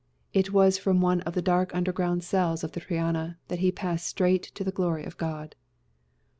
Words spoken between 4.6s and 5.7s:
the glory of God."